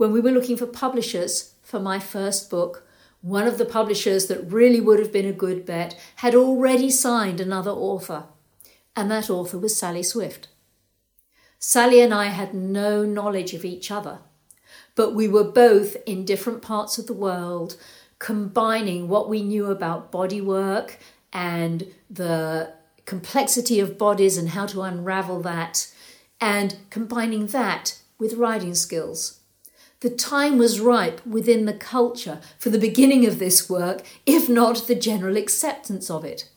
when 0.00 0.12
we 0.12 0.20
were 0.20 0.30
looking 0.30 0.56
for 0.56 0.66
publishers 0.66 1.52
for 1.62 1.78
my 1.78 1.98
first 1.98 2.48
book, 2.48 2.86
one 3.20 3.46
of 3.46 3.58
the 3.58 3.66
publishers 3.66 4.28
that 4.28 4.50
really 4.50 4.80
would 4.80 4.98
have 4.98 5.12
been 5.12 5.26
a 5.26 5.32
good 5.32 5.66
bet 5.66 5.94
had 6.16 6.34
already 6.34 6.88
signed 6.88 7.38
another 7.38 7.70
author, 7.70 8.24
and 8.96 9.10
that 9.10 9.28
author 9.28 9.58
was 9.58 9.76
Sally 9.76 10.02
Swift. 10.02 10.48
Sally 11.58 12.00
and 12.00 12.14
I 12.14 12.28
had 12.28 12.54
no 12.54 13.04
knowledge 13.04 13.52
of 13.52 13.62
each 13.62 13.90
other, 13.90 14.20
but 14.94 15.14
we 15.14 15.28
were 15.28 15.44
both 15.44 15.98
in 16.06 16.24
different 16.24 16.62
parts 16.62 16.96
of 16.96 17.06
the 17.06 17.12
world, 17.12 17.76
combining 18.18 19.06
what 19.06 19.28
we 19.28 19.42
knew 19.42 19.66
about 19.66 20.10
bodywork 20.10 20.96
and 21.30 21.86
the 22.08 22.72
complexity 23.04 23.80
of 23.80 23.98
bodies 23.98 24.38
and 24.38 24.48
how 24.48 24.64
to 24.64 24.80
unravel 24.80 25.42
that, 25.42 25.92
and 26.40 26.76
combining 26.90 27.48
that 27.48 28.00
with 28.18 28.34
riding 28.34 28.74
skills. 28.74 29.40
The 30.00 30.10
time 30.10 30.56
was 30.56 30.80
ripe 30.80 31.24
within 31.26 31.66
the 31.66 31.74
culture 31.74 32.40
for 32.58 32.70
the 32.70 32.78
beginning 32.78 33.26
of 33.26 33.38
this 33.38 33.68
work, 33.68 34.02
if 34.24 34.48
not 34.48 34.86
the 34.86 34.94
general 34.94 35.36
acceptance 35.36 36.10
of 36.10 36.24
it. 36.24 36.48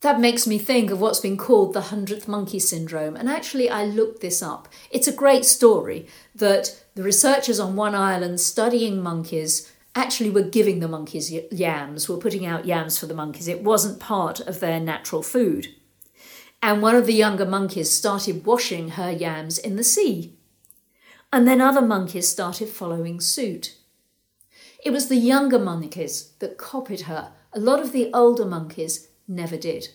That 0.00 0.20
makes 0.20 0.46
me 0.46 0.58
think 0.58 0.90
of 0.90 1.00
what's 1.00 1.20
been 1.20 1.38
called 1.38 1.72
the 1.72 1.82
hundredth 1.82 2.28
monkey 2.28 2.58
syndrome, 2.58 3.16
and 3.16 3.28
actually, 3.28 3.70
I 3.70 3.84
looked 3.84 4.20
this 4.20 4.42
up. 4.42 4.68
It's 4.90 5.08
a 5.08 5.12
great 5.12 5.46
story 5.46 6.06
that 6.34 6.84
the 6.94 7.02
researchers 7.02 7.58
on 7.58 7.74
one 7.74 7.94
island 7.94 8.40
studying 8.40 9.02
monkeys 9.02 9.72
actually 9.94 10.28
were 10.28 10.42
giving 10.42 10.80
the 10.80 10.88
monkeys 10.88 11.30
yams, 11.50 12.08
were 12.08 12.18
putting 12.18 12.44
out 12.44 12.66
yams 12.66 12.98
for 12.98 13.06
the 13.06 13.14
monkeys. 13.14 13.48
It 13.48 13.62
wasn't 13.62 14.00
part 14.00 14.40
of 14.40 14.60
their 14.60 14.80
natural 14.80 15.22
food. 15.22 15.68
And 16.66 16.80
one 16.80 16.96
of 16.96 17.04
the 17.04 17.12
younger 17.12 17.44
monkeys 17.44 17.90
started 17.90 18.46
washing 18.46 18.92
her 18.92 19.10
yams 19.10 19.58
in 19.58 19.76
the 19.76 19.84
sea 19.84 20.34
and 21.30 21.46
then 21.46 21.60
other 21.60 21.82
monkeys 21.82 22.26
started 22.26 22.70
following 22.70 23.20
suit. 23.20 23.74
It 24.82 24.90
was 24.90 25.08
the 25.08 25.16
younger 25.16 25.58
monkeys 25.58 26.30
that 26.38 26.56
copied 26.56 27.02
her. 27.02 27.32
A 27.52 27.60
lot 27.60 27.80
of 27.80 27.92
the 27.92 28.10
older 28.14 28.46
monkeys 28.46 29.08
never 29.28 29.58
did. 29.58 29.88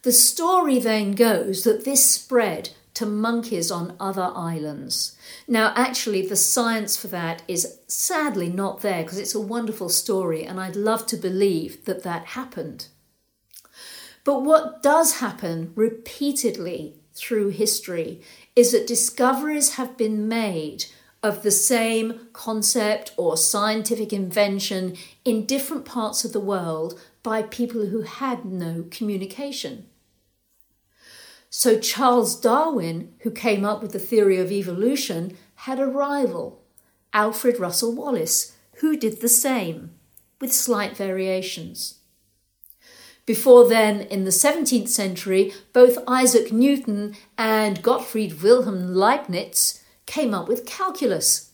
The 0.00 0.12
story 0.12 0.78
then 0.78 1.12
goes 1.12 1.64
that 1.64 1.84
this 1.84 2.10
spread 2.10 2.70
to 2.94 3.04
monkeys 3.04 3.70
on 3.70 3.96
other 4.00 4.32
islands. 4.34 5.18
Now, 5.46 5.74
actually, 5.76 6.26
the 6.26 6.34
science 6.34 6.96
for 6.96 7.08
that 7.08 7.42
is 7.46 7.78
sadly 7.88 8.48
not 8.48 8.80
there 8.80 9.02
because 9.02 9.18
it's 9.18 9.34
a 9.34 9.40
wonderful 9.40 9.90
story, 9.90 10.44
and 10.44 10.58
I'd 10.58 10.76
love 10.76 11.04
to 11.08 11.16
believe 11.18 11.84
that 11.84 12.04
that 12.04 12.24
happened. 12.26 12.86
But 14.24 14.42
what 14.42 14.82
does 14.82 15.20
happen 15.20 15.72
repeatedly 15.74 16.96
through 17.14 17.50
history 17.50 18.20
is 18.54 18.72
that 18.72 18.86
discoveries 18.86 19.74
have 19.74 19.96
been 19.96 20.28
made 20.28 20.86
of 21.22 21.42
the 21.42 21.50
same 21.50 22.28
concept 22.32 23.12
or 23.16 23.36
scientific 23.36 24.12
invention 24.12 24.96
in 25.24 25.46
different 25.46 25.84
parts 25.84 26.24
of 26.24 26.32
the 26.32 26.40
world 26.40 26.98
by 27.22 27.42
people 27.42 27.86
who 27.86 28.02
had 28.02 28.44
no 28.44 28.86
communication. 28.90 29.86
So, 31.50 31.78
Charles 31.78 32.38
Darwin, 32.40 33.12
who 33.20 33.30
came 33.30 33.64
up 33.64 33.82
with 33.82 33.92
the 33.92 33.98
theory 33.98 34.38
of 34.38 34.52
evolution, 34.52 35.36
had 35.56 35.80
a 35.80 35.86
rival, 35.86 36.62
Alfred 37.12 37.58
Russel 37.58 37.94
Wallace, 37.94 38.56
who 38.76 38.96
did 38.96 39.20
the 39.20 39.28
same, 39.28 39.90
with 40.40 40.52
slight 40.52 40.96
variations. 40.96 41.99
Before 43.30 43.68
then, 43.68 44.00
in 44.00 44.24
the 44.24 44.32
17th 44.32 44.88
century, 44.88 45.52
both 45.72 45.98
Isaac 46.08 46.50
Newton 46.50 47.14
and 47.38 47.80
Gottfried 47.80 48.42
Wilhelm 48.42 48.92
Leibniz 48.92 49.84
came 50.04 50.34
up 50.34 50.48
with 50.48 50.66
calculus. 50.66 51.52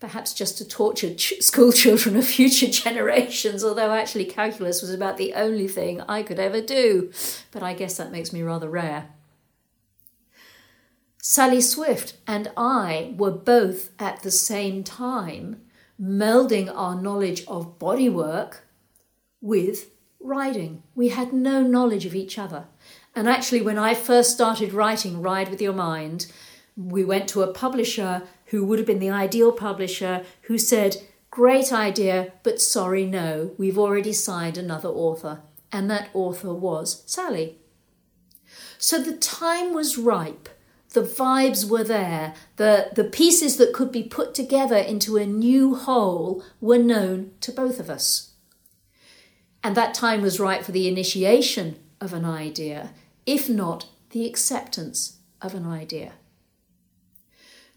Perhaps 0.00 0.34
just 0.34 0.58
to 0.58 0.66
torture 0.66 1.14
ch- 1.14 1.40
school 1.40 1.70
children 1.70 2.16
of 2.16 2.26
future 2.26 2.66
generations, 2.82 3.62
although 3.62 3.92
actually 3.92 4.24
calculus 4.24 4.82
was 4.82 4.92
about 4.92 5.16
the 5.16 5.32
only 5.34 5.68
thing 5.68 6.00
I 6.00 6.24
could 6.24 6.40
ever 6.40 6.60
do. 6.60 7.12
But 7.52 7.62
I 7.62 7.72
guess 7.72 7.96
that 7.96 8.10
makes 8.10 8.32
me 8.32 8.42
rather 8.42 8.68
rare. 8.68 9.10
Sally 11.22 11.60
Swift 11.60 12.16
and 12.26 12.50
I 12.56 13.14
were 13.16 13.30
both 13.30 13.92
at 14.00 14.24
the 14.24 14.32
same 14.32 14.82
time 14.82 15.60
melding 16.02 16.68
our 16.74 17.00
knowledge 17.00 17.44
of 17.46 17.78
bodywork 17.78 18.56
with 19.40 19.92
riding. 20.20 20.82
We 20.94 21.08
had 21.08 21.32
no 21.32 21.62
knowledge 21.62 22.06
of 22.06 22.14
each 22.14 22.38
other. 22.38 22.66
And 23.14 23.28
actually, 23.28 23.62
when 23.62 23.78
I 23.78 23.94
first 23.94 24.32
started 24.32 24.72
writing 24.72 25.22
Ride 25.22 25.48
with 25.48 25.62
Your 25.62 25.72
Mind, 25.72 26.26
we 26.76 27.04
went 27.04 27.28
to 27.30 27.42
a 27.42 27.52
publisher 27.52 28.22
who 28.46 28.64
would 28.64 28.78
have 28.78 28.86
been 28.86 29.00
the 29.00 29.10
ideal 29.10 29.52
publisher 29.52 30.24
who 30.42 30.58
said, 30.58 30.96
Great 31.30 31.72
idea, 31.72 32.32
but 32.42 32.60
sorry, 32.60 33.04
no, 33.04 33.52
we've 33.58 33.78
already 33.78 34.12
signed 34.12 34.56
another 34.56 34.88
author. 34.88 35.40
And 35.70 35.90
that 35.90 36.08
author 36.14 36.54
was 36.54 37.02
Sally. 37.06 37.58
So 38.78 39.00
the 39.00 39.16
time 39.16 39.74
was 39.74 39.98
ripe. 39.98 40.48
The 40.94 41.02
vibes 41.02 41.68
were 41.68 41.84
there. 41.84 42.34
The, 42.56 42.90
the 42.94 43.04
pieces 43.04 43.56
that 43.58 43.74
could 43.74 43.92
be 43.92 44.02
put 44.02 44.34
together 44.34 44.78
into 44.78 45.16
a 45.16 45.26
new 45.26 45.74
whole 45.74 46.42
were 46.60 46.78
known 46.78 47.32
to 47.42 47.52
both 47.52 47.78
of 47.78 47.90
us. 47.90 48.27
And 49.68 49.76
that 49.76 49.92
time 49.92 50.22
was 50.22 50.40
right 50.40 50.64
for 50.64 50.72
the 50.72 50.88
initiation 50.88 51.76
of 52.00 52.14
an 52.14 52.24
idea, 52.24 52.94
if 53.26 53.50
not 53.50 53.84
the 54.12 54.24
acceptance 54.24 55.18
of 55.42 55.54
an 55.54 55.66
idea. 55.66 56.12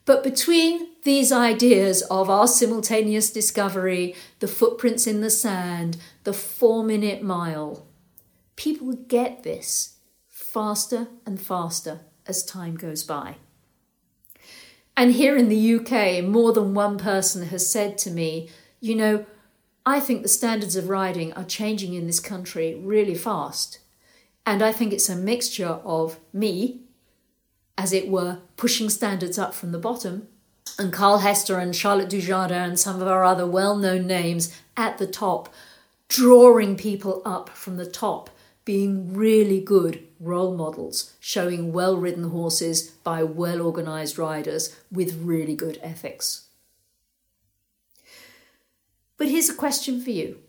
But 0.05 0.23
between 0.23 0.87
these 1.03 1.33
ideas 1.33 2.01
of 2.03 2.29
our 2.29 2.47
simultaneous 2.47 3.29
discovery, 3.29 4.15
the 4.39 4.47
footprints 4.47 5.05
in 5.05 5.19
the 5.19 5.29
sand, 5.29 5.97
the 6.23 6.31
four 6.31 6.81
minute 6.81 7.23
mile, 7.23 7.85
people 8.55 8.93
get 8.93 9.43
this 9.43 9.97
faster 10.29 11.09
and 11.25 11.41
faster 11.41 11.99
as 12.25 12.41
time 12.41 12.77
goes 12.77 13.03
by. 13.03 13.35
And 14.95 15.11
here 15.11 15.35
in 15.35 15.49
the 15.49 15.75
UK, 15.75 16.23
more 16.23 16.53
than 16.53 16.73
one 16.73 16.97
person 16.97 17.47
has 17.47 17.69
said 17.69 17.97
to 17.97 18.11
me, 18.11 18.49
you 18.79 18.95
know, 18.95 19.25
I 19.85 19.99
think 19.99 20.21
the 20.21 20.27
standards 20.27 20.75
of 20.75 20.89
riding 20.89 21.33
are 21.33 21.43
changing 21.43 21.95
in 21.95 22.05
this 22.05 22.19
country 22.19 22.75
really 22.75 23.15
fast. 23.15 23.79
And 24.45 24.61
I 24.61 24.71
think 24.71 24.93
it's 24.93 25.09
a 25.09 25.15
mixture 25.15 25.79
of 25.83 26.19
me, 26.31 26.81
as 27.77 27.91
it 27.91 28.07
were, 28.07 28.39
pushing 28.57 28.89
standards 28.89 29.39
up 29.39 29.53
from 29.53 29.71
the 29.71 29.79
bottom, 29.79 30.27
and 30.77 30.93
Carl 30.93 31.19
Hester 31.19 31.57
and 31.57 31.75
Charlotte 31.75 32.09
Dujardin 32.09 32.51
and 32.51 32.79
some 32.79 33.01
of 33.01 33.07
our 33.07 33.23
other 33.23 33.47
well 33.47 33.75
known 33.75 34.05
names 34.05 34.55
at 34.77 34.99
the 34.99 35.07
top, 35.07 35.51
drawing 36.07 36.75
people 36.75 37.21
up 37.25 37.49
from 37.49 37.77
the 37.77 37.85
top, 37.85 38.29
being 38.65 39.13
really 39.13 39.59
good 39.59 40.07
role 40.19 40.55
models, 40.55 41.13
showing 41.19 41.73
well 41.73 41.97
ridden 41.97 42.29
horses 42.29 42.91
by 43.03 43.23
well 43.23 43.61
organised 43.61 44.17
riders 44.17 44.75
with 44.91 45.21
really 45.21 45.55
good 45.55 45.79
ethics. 45.81 46.47
But 49.21 49.29
here's 49.29 49.51
a 49.51 49.53
question 49.53 50.01
for 50.01 50.09
you 50.09 50.39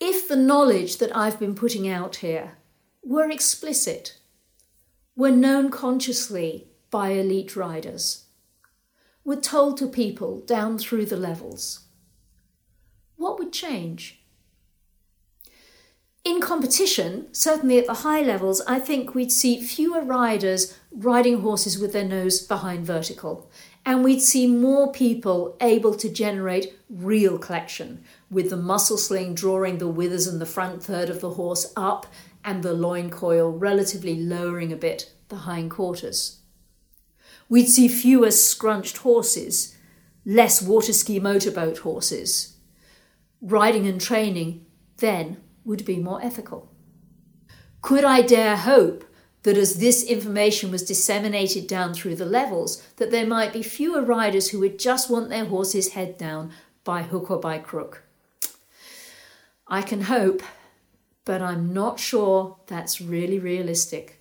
If 0.00 0.26
the 0.26 0.36
knowledge 0.36 0.96
that 0.96 1.14
I've 1.14 1.38
been 1.38 1.54
putting 1.54 1.86
out 1.86 2.16
here 2.16 2.56
were 3.04 3.28
explicit, 3.28 4.16
were 5.14 5.30
known 5.30 5.70
consciously 5.70 6.68
by 6.90 7.10
elite 7.10 7.54
riders, 7.56 8.24
were 9.22 9.36
told 9.36 9.76
to 9.76 9.86
people 9.86 10.40
down 10.40 10.78
through 10.78 11.04
the 11.04 11.18
levels, 11.18 11.80
what 13.16 13.38
would 13.38 13.52
change? 13.52 14.22
In 16.24 16.40
competition, 16.40 17.28
certainly 17.32 17.78
at 17.78 17.86
the 17.86 18.02
high 18.08 18.22
levels, 18.22 18.62
I 18.66 18.80
think 18.80 19.14
we'd 19.14 19.30
see 19.30 19.60
fewer 19.60 20.00
riders 20.00 20.78
riding 20.90 21.42
horses 21.42 21.78
with 21.78 21.92
their 21.92 22.08
nose 22.08 22.40
behind 22.40 22.86
vertical, 22.86 23.50
and 23.88 24.04
we'd 24.04 24.20
see 24.20 24.46
more 24.46 24.92
people 24.92 25.56
able 25.62 25.94
to 25.94 26.10
generate 26.10 26.78
real 26.90 27.38
collection, 27.38 28.04
with 28.30 28.50
the 28.50 28.56
muscle 28.56 28.98
sling 28.98 29.32
drawing 29.32 29.78
the 29.78 29.88
withers 29.88 30.26
and 30.26 30.42
the 30.42 30.44
front 30.44 30.82
third 30.82 31.08
of 31.08 31.22
the 31.22 31.30
horse 31.30 31.72
up 31.74 32.04
and 32.44 32.62
the 32.62 32.74
loin 32.74 33.08
coil 33.08 33.50
relatively 33.50 34.14
lowering 34.14 34.70
a 34.74 34.76
bit 34.76 35.10
the 35.30 35.36
hind 35.36 35.70
quarters. 35.70 36.40
We'd 37.48 37.70
see 37.70 37.88
fewer 37.88 38.30
scrunched 38.30 38.98
horses, 38.98 39.74
less 40.26 40.60
water 40.60 40.92
ski 40.92 41.18
motorboat 41.18 41.78
horses. 41.78 42.58
Riding 43.40 43.86
and 43.86 43.98
training 43.98 44.66
then 44.98 45.38
would 45.64 45.86
be 45.86 45.96
more 45.96 46.22
ethical. 46.22 46.70
Could 47.80 48.04
I 48.04 48.20
dare 48.20 48.58
hope 48.58 49.06
that 49.42 49.56
as 49.56 49.76
this 49.76 50.02
information 50.02 50.70
was 50.70 50.82
disseminated 50.82 51.66
down 51.66 51.94
through 51.94 52.16
the 52.16 52.26
levels, 52.26 52.82
that 52.96 53.10
there 53.10 53.26
might 53.26 53.52
be 53.52 53.62
fewer 53.62 54.02
riders 54.02 54.50
who 54.50 54.60
would 54.60 54.78
just 54.78 55.08
want 55.10 55.28
their 55.28 55.44
horse's 55.44 55.92
head 55.92 56.18
down 56.18 56.50
by 56.84 57.02
hook 57.02 57.30
or 57.30 57.38
by 57.38 57.58
crook? 57.58 58.02
I 59.66 59.82
can 59.82 60.02
hope, 60.02 60.42
but 61.24 61.42
I'm 61.42 61.72
not 61.72 62.00
sure 62.00 62.56
that's 62.66 63.00
really 63.00 63.38
realistic. 63.38 64.20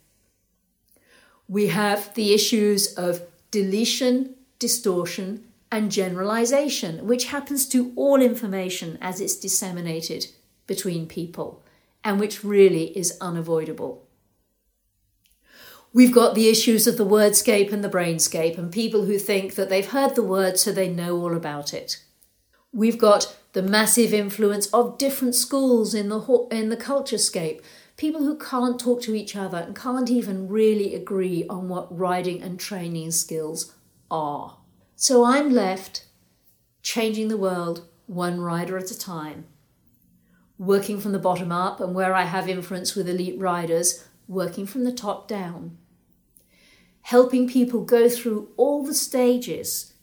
We 1.48 1.68
have 1.68 2.14
the 2.16 2.34
issues 2.34 2.94
of 2.96 3.22
deletion, 3.52 4.36
distortion, 4.60 5.46
and 5.72 5.92
generalization, 5.92 7.06
which 7.08 7.26
happens 7.26 7.68
to 7.70 7.92
all 7.96 8.22
information 8.22 8.98
as 9.02 9.20
it's 9.22 9.36
disseminated 9.38 10.28
between 10.66 11.08
people 11.08 11.64
and 12.04 12.20
which 12.20 12.44
really 12.44 12.98
is 12.98 13.18
unavoidable. 13.20 14.07
We've 15.98 16.14
got 16.14 16.36
the 16.36 16.48
issues 16.48 16.86
of 16.86 16.98
the 16.98 17.08
wordscape 17.08 17.74
and 17.74 17.84
the 17.84 17.90
brainscape, 17.90 18.56
and 18.56 18.72
people 18.72 19.06
who 19.06 19.18
think 19.18 19.56
that 19.56 19.68
they've 19.70 19.90
heard 19.90 20.14
the 20.14 20.22
word 20.22 20.60
so 20.60 20.72
they 20.72 20.90
know 20.90 21.18
all 21.18 21.36
about 21.36 21.74
it. 21.74 22.04
We've 22.72 23.00
got 23.00 23.36
the 23.54 23.64
massive 23.64 24.14
influence 24.14 24.68
of 24.68 25.00
different 25.00 25.34
schools 25.34 25.96
in 25.96 26.10
the 26.10 26.48
in 26.52 26.70
the 26.70 26.78
culturescape, 26.78 27.62
people 27.98 28.22
who 28.22 28.38
can't 28.38 28.80
talk 28.80 29.02
to 29.02 29.16
each 29.16 29.36
other 29.36 29.58
and 29.58 29.76
can't 29.76 30.12
even 30.12 30.48
really 30.48 30.94
agree 30.94 31.48
on 31.50 31.68
what 31.68 31.98
riding 31.98 32.44
and 32.44 32.60
training 32.60 33.10
skills 33.10 33.74
are. 34.12 34.60
So 34.96 35.26
I'm 35.26 35.50
left 35.50 36.06
changing 36.84 37.30
the 37.30 37.38
world 37.38 37.88
one 38.06 38.40
rider 38.40 38.78
at 38.78 38.92
a 38.92 39.00
time 39.00 39.46
working 40.60 41.00
from 41.00 41.12
the 41.12 41.18
bottom 41.18 41.52
up, 41.52 41.80
and 41.80 41.96
where 41.96 42.14
I 42.14 42.26
have 42.26 42.48
influence 42.48 42.94
with 42.94 43.10
elite 43.10 43.40
riders, 43.40 44.06
working 44.28 44.68
from 44.68 44.84
the 44.84 44.92
top 44.92 45.28
down. 45.28 45.78
Helping 47.08 47.48
people 47.48 47.86
go 47.86 48.10
through 48.10 48.50
all 48.58 48.84
the 48.84 48.94
stages 48.94 49.94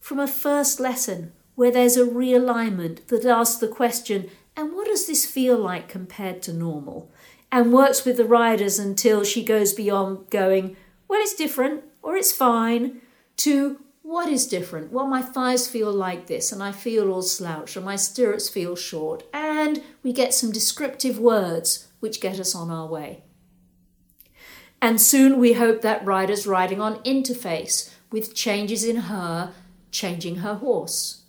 from 0.00 0.18
a 0.20 0.28
first 0.28 0.78
lesson 0.78 1.32
where 1.54 1.70
there's 1.70 1.96
a 1.96 2.04
realignment 2.04 3.06
that 3.06 3.24
asks 3.24 3.56
the 3.58 3.66
question, 3.66 4.28
and 4.54 4.74
what 4.74 4.86
does 4.86 5.06
this 5.06 5.24
feel 5.24 5.56
like 5.56 5.88
compared 5.88 6.42
to 6.42 6.52
normal? 6.52 7.10
And 7.50 7.72
works 7.72 8.04
with 8.04 8.18
the 8.18 8.26
riders 8.26 8.78
until 8.78 9.24
she 9.24 9.42
goes 9.42 9.72
beyond 9.72 10.28
going, 10.28 10.76
well, 11.08 11.22
it's 11.22 11.32
different 11.32 11.84
or 12.02 12.16
it's 12.16 12.32
fine, 12.32 13.00
to 13.38 13.80
what 14.02 14.28
is 14.28 14.46
different? 14.46 14.92
Well, 14.92 15.06
my 15.06 15.22
thighs 15.22 15.68
feel 15.68 15.90
like 15.90 16.26
this, 16.26 16.52
and 16.52 16.62
I 16.62 16.72
feel 16.72 17.10
all 17.10 17.22
slouched, 17.22 17.76
and 17.76 17.84
my 17.86 17.96
stirrups 17.96 18.50
feel 18.50 18.76
short, 18.76 19.22
and 19.32 19.82
we 20.02 20.12
get 20.12 20.34
some 20.34 20.52
descriptive 20.52 21.18
words 21.18 21.88
which 22.00 22.20
get 22.20 22.38
us 22.38 22.54
on 22.54 22.70
our 22.70 22.86
way. 22.86 23.22
And 24.82 25.00
soon 25.00 25.38
we 25.38 25.54
hope 25.54 25.82
that 25.82 26.04
rider's 26.04 26.46
riding 26.46 26.80
on 26.80 27.02
interface 27.02 27.92
with 28.10 28.34
changes 28.34 28.84
in 28.84 28.96
her, 28.96 29.52
changing 29.90 30.36
her 30.36 30.54
horse. 30.54 31.22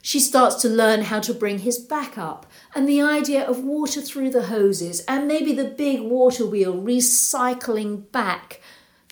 She 0.00 0.20
starts 0.20 0.56
to 0.56 0.68
learn 0.68 1.02
how 1.02 1.20
to 1.20 1.32
bring 1.32 1.60
his 1.60 1.78
back 1.78 2.18
up, 2.18 2.46
and 2.74 2.86
the 2.86 3.00
idea 3.00 3.42
of 3.42 3.64
water 3.64 4.02
through 4.02 4.30
the 4.30 4.44
hoses, 4.44 5.00
and 5.08 5.26
maybe 5.26 5.52
the 5.54 5.64
big 5.64 6.02
water 6.02 6.44
wheel 6.44 6.74
recycling 6.74 8.10
back 8.12 8.60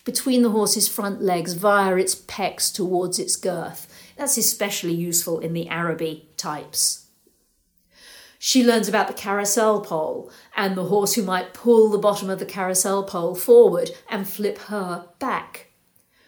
between 0.05 0.43
the 0.43 0.51
horse's 0.51 0.87
front 0.87 1.21
legs 1.21 1.53
via 1.53 1.95
its 1.95 2.13
pecs 2.13 2.71
towards 2.71 3.17
its 3.17 3.35
girth. 3.35 3.87
That's 4.17 4.37
especially 4.37 4.93
useful 4.93 5.39
in 5.39 5.53
the 5.53 5.67
Araby 5.67 6.29
types. 6.37 7.02
She 8.45 8.61
learns 8.61 8.89
about 8.89 9.07
the 9.07 9.13
carousel 9.13 9.79
pole 9.79 10.29
and 10.53 10.75
the 10.75 10.83
horse 10.83 11.13
who 11.13 11.23
might 11.23 11.53
pull 11.53 11.89
the 11.89 11.97
bottom 11.97 12.29
of 12.29 12.39
the 12.39 12.45
carousel 12.45 13.03
pole 13.03 13.35
forward 13.35 13.91
and 14.09 14.27
flip 14.27 14.57
her 14.63 15.07
back. 15.17 15.67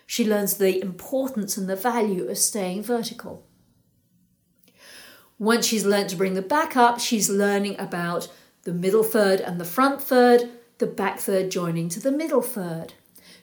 She 0.06 0.25
learns 0.25 0.54
the 0.54 0.82
importance 0.82 1.58
and 1.58 1.67
the 1.67 1.75
value 1.75 2.30
of 2.30 2.38
staying 2.38 2.84
vertical. 2.84 3.45
Once 5.38 5.65
she's 5.65 5.86
learnt 5.86 6.12
to 6.12 6.15
bring 6.15 6.36
the 6.36 6.41
back 6.41 6.78
up, 6.78 7.01
she's 7.01 7.30
learning 7.30 7.78
about 7.78 8.32
the 8.63 8.73
middle 8.73 9.04
third 9.04 9.41
and 9.41 9.60
the 9.60 9.65
front 9.65 10.01
third, 10.01 10.49
the 10.78 10.88
back 10.88 11.19
third 11.19 11.51
joining 11.51 11.89
to 11.89 11.99
the 11.99 12.13
middle 12.13 12.41
third. 12.41 12.93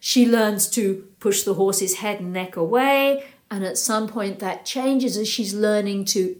She 0.00 0.26
learns 0.26 0.66
to 0.70 1.08
push 1.20 1.42
the 1.42 1.54
horse's 1.54 1.96
head 1.96 2.20
and 2.20 2.32
neck 2.32 2.56
away, 2.56 3.26
and 3.50 3.66
at 3.66 3.76
some 3.76 4.08
point 4.08 4.38
that 4.38 4.64
changes 4.64 5.18
as 5.18 5.28
she's 5.28 5.52
learning 5.52 6.06
to 6.06 6.36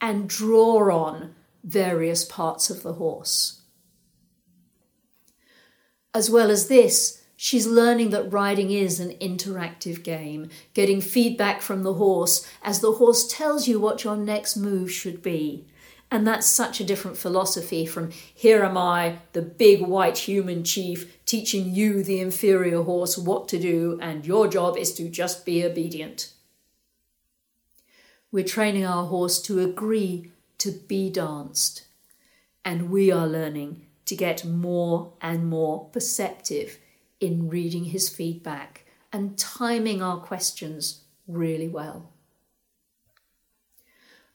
and 0.00 0.28
draw 0.28 0.90
on 0.90 1.34
various 1.64 2.24
parts 2.24 2.70
of 2.70 2.82
the 2.82 2.94
horse. 2.94 3.62
As 6.14 6.30
well 6.30 6.50
as 6.50 6.68
this, 6.68 7.22
she's 7.36 7.66
learning 7.66 8.10
that 8.10 8.32
riding 8.32 8.70
is 8.70 8.98
an 9.00 9.10
interactive 9.20 10.02
game, 10.02 10.48
getting 10.74 11.00
feedback 11.00 11.60
from 11.60 11.82
the 11.82 11.94
horse 11.94 12.48
as 12.62 12.80
the 12.80 12.92
horse 12.92 13.26
tells 13.26 13.68
you 13.68 13.78
what 13.78 14.04
your 14.04 14.16
next 14.16 14.56
move 14.56 14.90
should 14.90 15.22
be. 15.22 15.66
And 16.10 16.26
that's 16.26 16.46
such 16.46 16.80
a 16.80 16.84
different 16.84 17.18
philosophy 17.18 17.84
from 17.84 18.10
here 18.10 18.64
am 18.64 18.78
I, 18.78 19.18
the 19.34 19.42
big 19.42 19.82
white 19.82 20.16
human 20.16 20.64
chief, 20.64 21.24
teaching 21.26 21.74
you, 21.74 22.02
the 22.02 22.20
inferior 22.20 22.82
horse, 22.82 23.18
what 23.18 23.46
to 23.48 23.58
do, 23.58 23.98
and 24.00 24.24
your 24.24 24.48
job 24.48 24.78
is 24.78 24.94
to 24.94 25.10
just 25.10 25.44
be 25.44 25.62
obedient. 25.62 26.32
We're 28.30 28.44
training 28.44 28.84
our 28.84 29.06
horse 29.06 29.40
to 29.42 29.60
agree 29.60 30.30
to 30.58 30.70
be 30.70 31.08
danced, 31.08 31.86
and 32.64 32.90
we 32.90 33.10
are 33.10 33.26
learning 33.26 33.86
to 34.04 34.14
get 34.14 34.44
more 34.44 35.12
and 35.22 35.48
more 35.48 35.86
perceptive 35.86 36.78
in 37.20 37.48
reading 37.48 37.84
his 37.84 38.08
feedback 38.08 38.84
and 39.12 39.38
timing 39.38 40.02
our 40.02 40.18
questions 40.18 41.04
really 41.26 41.68
well. 41.68 42.10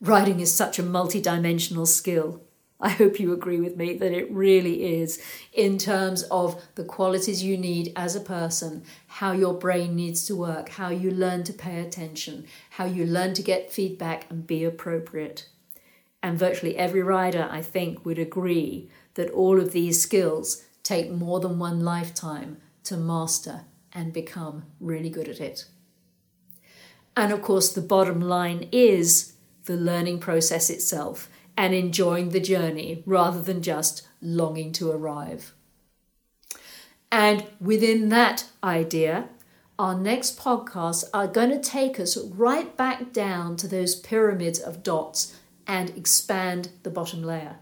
Riding 0.02 0.40
is 0.40 0.54
such 0.54 0.80
a 0.80 0.84
multidimensional 0.84 1.88
skill. 1.88 2.42
I 2.80 2.90
hope 2.90 3.20
you 3.20 3.32
agree 3.32 3.60
with 3.60 3.78
me 3.78 3.94
that 3.98 4.12
it 4.12 4.30
really 4.32 5.00
is 5.00 5.22
in 5.54 5.78
terms 5.78 6.24
of 6.24 6.62
the 6.76 6.84
qualities 6.84 7.44
you 7.44 7.58
need 7.58 7.94
as 7.96 8.16
a 8.16 8.20
person, 8.20 8.84
how 9.08 9.32
your 9.32 9.54
brain 9.54 9.96
needs 9.96 10.26
to 10.26 10.36
work, 10.36 10.70
how 10.70 10.90
you 10.90 11.10
learn 11.10 11.44
to 11.46 11.54
pay 11.54 11.80
attention, 11.80 12.46
how 12.72 12.86
you 12.86 13.06
learn 13.06 13.34
to 13.36 13.42
get 13.42 13.72
feedback 13.72 14.30
and 14.30 14.46
be 14.46 14.66
appropriate. 14.66 15.48
And 16.22 16.38
virtually 16.38 16.78
every 16.78 17.02
rider, 17.02 17.48
I 17.50 17.62
think, 17.62 18.06
would 18.06 18.20
agree 18.20 18.90
that 19.14 19.30
all 19.32 19.60
of 19.60 19.72
these 19.72 20.02
skills 20.02 20.66
take 20.82 21.10
more 21.10 21.40
than 21.40 21.60
one 21.60 21.82
lifetime 21.82 22.58
to 22.86 22.98
master 22.98 23.62
and 23.94 24.12
become 24.12 24.66
really 24.80 25.10
good 25.10 25.30
at 25.30 25.40
it. 25.40 25.66
And 27.16 27.32
of 27.32 27.42
course, 27.42 27.72
the 27.72 27.82
bottom 27.82 28.20
line 28.20 28.68
is 28.72 29.34
the 29.66 29.76
learning 29.76 30.20
process 30.20 30.70
itself 30.70 31.30
and 31.58 31.74
enjoying 31.74 32.30
the 32.30 32.40
journey 32.40 33.04
rather 33.06 33.42
than 33.42 33.62
just 33.62 34.08
longing 34.22 34.72
to 34.74 34.92
arrive. 34.92 35.54
And 37.12 37.46
within 37.62 38.10
that 38.10 38.46
idea, 38.64 39.30
our 39.78 39.96
next 39.96 40.40
podcasts 40.40 41.04
are 41.14 41.28
going 41.28 41.50
to 41.50 41.60
take 41.60 42.00
us 42.00 42.18
right 42.18 42.76
back 42.76 43.14
down 43.14 43.56
to 43.58 43.68
those 43.68 43.96
pyramids 43.96 44.60
of 44.60 44.84
dots 44.84 45.38
and 45.68 45.90
expand 45.92 46.70
the 46.84 46.90
bottom 46.90 47.24
layer. 47.24 47.58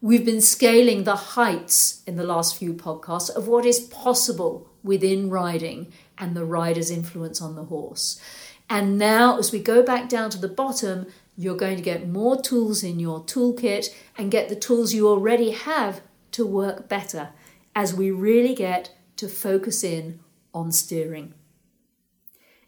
We've 0.00 0.24
been 0.24 0.40
scaling 0.40 1.04
the 1.04 1.16
heights 1.16 2.02
in 2.06 2.16
the 2.16 2.24
last 2.24 2.56
few 2.56 2.74
podcasts 2.74 3.30
of 3.30 3.46
what 3.46 3.64
is 3.64 3.80
possible 3.80 4.68
within 4.82 5.30
riding 5.30 5.92
and 6.18 6.34
the 6.34 6.44
rider's 6.44 6.90
influence 6.90 7.40
on 7.40 7.54
the 7.54 7.64
horse. 7.64 8.20
And 8.68 8.98
now, 8.98 9.38
as 9.38 9.52
we 9.52 9.58
go 9.60 9.82
back 9.82 10.08
down 10.08 10.30
to 10.30 10.38
the 10.38 10.48
bottom, 10.48 11.06
you're 11.36 11.56
going 11.56 11.76
to 11.76 11.82
get 11.82 12.08
more 12.08 12.40
tools 12.40 12.82
in 12.82 13.00
your 13.00 13.24
toolkit 13.24 13.88
and 14.16 14.30
get 14.30 14.48
the 14.48 14.56
tools 14.56 14.92
you 14.92 15.08
already 15.08 15.50
have 15.50 16.02
to 16.32 16.46
work 16.46 16.88
better 16.88 17.30
as 17.74 17.94
we 17.94 18.10
really 18.10 18.54
get 18.54 18.94
to 19.16 19.28
focus 19.28 19.82
in 19.82 20.20
on 20.52 20.72
steering. 20.72 21.34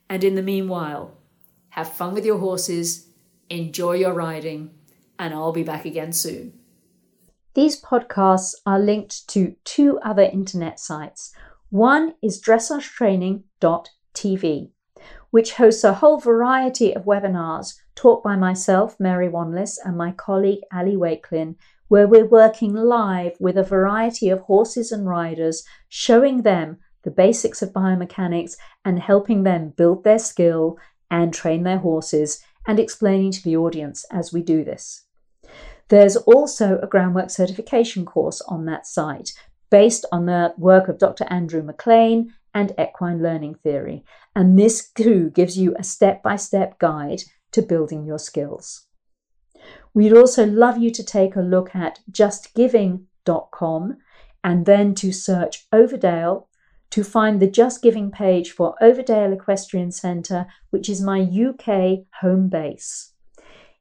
And 0.08 0.24
in 0.24 0.34
the 0.34 0.42
meanwhile, 0.42 1.18
have 1.70 1.92
fun 1.92 2.14
with 2.14 2.24
your 2.24 2.38
horses, 2.38 3.08
enjoy 3.50 3.94
your 3.94 4.14
riding, 4.14 4.70
and 5.18 5.34
I'll 5.34 5.52
be 5.52 5.62
back 5.62 5.84
again 5.84 6.12
soon. 6.12 6.58
These 7.54 7.82
podcasts 7.82 8.54
are 8.66 8.80
linked 8.80 9.28
to 9.28 9.54
two 9.64 9.98
other 10.00 10.22
internet 10.22 10.80
sites. 10.80 11.32
One 11.70 12.14
is 12.22 12.42
dressagetraining.tv, 12.42 14.70
which 15.30 15.52
hosts 15.54 15.84
a 15.84 15.94
whole 15.94 16.18
variety 16.18 16.94
of 16.94 17.04
webinars 17.04 17.74
taught 17.94 18.22
by 18.22 18.36
myself, 18.36 18.98
Mary 18.98 19.28
Wanless, 19.28 19.78
and 19.84 19.96
my 19.96 20.12
colleague 20.12 20.60
Ali 20.72 20.96
Wakelin, 20.96 21.56
where 21.88 22.08
we're 22.08 22.26
working 22.26 22.74
live 22.74 23.36
with 23.38 23.56
a 23.56 23.62
variety 23.62 24.28
of 24.28 24.40
horses 24.40 24.90
and 24.90 25.06
riders, 25.06 25.64
showing 25.88 26.42
them 26.42 26.78
the 27.02 27.10
basics 27.10 27.62
of 27.62 27.72
biomechanics 27.72 28.56
and 28.84 28.98
helping 28.98 29.42
them 29.42 29.72
build 29.76 30.04
their 30.04 30.18
skill 30.18 30.78
and 31.10 31.32
train 31.32 31.62
their 31.62 31.78
horses 31.78 32.42
and 32.66 32.80
explaining 32.80 33.30
to 33.30 33.42
the 33.42 33.56
audience 33.56 34.04
as 34.10 34.32
we 34.32 34.42
do 34.42 34.64
this. 34.64 35.04
There's 35.88 36.16
also 36.16 36.78
a 36.78 36.86
groundwork 36.86 37.30
certification 37.30 38.04
course 38.06 38.40
on 38.42 38.64
that 38.64 38.86
site 38.86 39.32
based 39.70 40.06
on 40.10 40.26
the 40.26 40.54
work 40.56 40.88
of 40.88 40.98
Dr. 40.98 41.24
Andrew 41.28 41.62
McLean 41.62 42.32
and 42.54 42.72
equine 42.78 43.22
learning 43.22 43.56
theory. 43.56 44.04
And 44.34 44.58
this 44.58 44.90
too 44.90 45.30
gives 45.30 45.58
you 45.58 45.74
a 45.78 45.84
step 45.84 46.22
by 46.22 46.36
step 46.36 46.78
guide 46.78 47.22
to 47.54 47.62
building 47.62 48.04
your 48.04 48.18
skills. 48.18 48.86
We'd 49.94 50.12
also 50.12 50.44
love 50.44 50.76
you 50.76 50.90
to 50.90 51.04
take 51.04 51.36
a 51.36 51.40
look 51.40 51.74
at 51.74 52.00
justgiving.com 52.10 53.96
and 54.42 54.66
then 54.66 54.94
to 54.96 55.12
search 55.12 55.68
Overdale 55.70 56.46
to 56.90 57.04
find 57.04 57.40
the 57.40 57.50
Just 57.50 57.80
Giving 57.80 58.10
page 58.10 58.50
for 58.50 58.76
Overdale 58.82 59.32
Equestrian 59.32 59.92
Centre, 59.92 60.46
which 60.70 60.88
is 60.88 61.00
my 61.00 61.20
UK 61.20 62.06
home 62.20 62.48
base. 62.48 63.12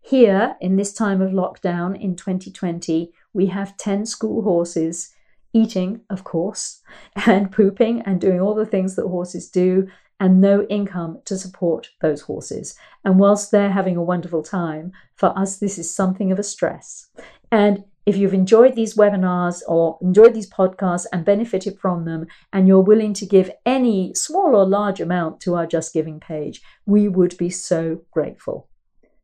Here, 0.02 0.56
in 0.62 0.76
this 0.76 0.94
time 0.94 1.22
of 1.22 1.32
lockdown 1.32 2.00
in 2.00 2.16
2020, 2.16 3.12
we 3.34 3.48
have 3.48 3.78
10 3.78 4.06
school 4.06 4.44
horses 4.44 5.14
eating, 5.52 6.02
of 6.10 6.24
course, 6.24 6.82
and 7.26 7.52
pooping 7.52 8.02
and 8.02 8.22
doing 8.22 8.40
all 8.40 8.54
the 8.54 8.66
things 8.66 8.96
that 8.96 9.08
horses 9.08 9.50
do, 9.50 9.88
and 10.24 10.40
no 10.40 10.64
income 10.70 11.20
to 11.26 11.38
support 11.38 11.90
those 12.00 12.22
horses. 12.22 12.78
And 13.04 13.20
whilst 13.20 13.52
they're 13.52 13.74
having 13.74 13.98
a 13.98 14.02
wonderful 14.02 14.42
time, 14.42 14.94
for 15.16 15.38
us, 15.38 15.58
this 15.58 15.78
is 15.78 15.94
something 15.94 16.32
of 16.32 16.40
a 16.40 16.44
stress. 16.44 17.10
And 17.52 17.84
if 18.06 18.16
you've 18.16 18.34
enjoyed 18.34 18.74
these 18.74 18.96
webinars 18.96 19.62
or 19.68 19.98
enjoyed 20.02 20.34
these 20.34 20.50
podcasts 20.50 21.08
and 21.12 21.26
benefited 21.26 21.78
from 21.78 22.06
them, 22.06 22.28
and 22.54 22.70
you're 22.70 22.80
willing 22.80 23.14
to 23.16 23.26
give 23.26 23.52
any 23.66 24.14
small 24.14 24.56
or 24.56 24.66
large 24.66 25.02
amount 25.02 25.42
to 25.42 25.56
our 25.56 25.68
Just 25.68 25.92
Giving 25.94 26.22
page, 26.22 26.62
we 26.86 27.10
would 27.10 27.38
be 27.38 27.50
so 27.50 28.04
grateful. 28.10 28.70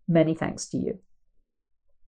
Many 0.06 0.34
thanks 0.34 0.66
to 0.68 0.78
you. 0.78 1.00